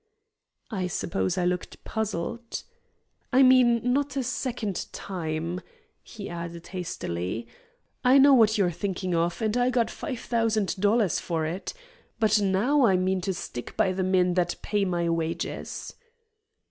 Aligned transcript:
I 0.71 0.87
suppose 0.87 1.37
I 1.37 1.45
looked 1.45 1.83
puzzled. 1.83 2.63
"I 3.31 3.43
mean 3.43 3.93
not 3.93 4.17
a 4.17 4.23
second 4.23 4.87
time," 4.91 5.61
he 6.01 6.27
added 6.27 6.65
hastily. 6.69 7.47
"I 8.03 8.17
know 8.17 8.33
what 8.33 8.57
you're 8.57 8.71
thinking 8.71 9.13
of, 9.13 9.43
and 9.43 9.55
I 9.55 9.69
got 9.69 9.91
five 9.91 10.19
thousand 10.21 10.75
dollars 10.77 11.19
for 11.19 11.45
it. 11.45 11.75
But 12.19 12.41
now 12.41 12.83
I 12.83 12.97
mean 12.97 13.21
to 13.21 13.33
stick 13.35 13.77
by 13.77 13.91
the 13.91 14.01
men 14.01 14.33
that 14.33 14.55
pay 14.63 14.85
my 14.85 15.07
wages." 15.07 15.93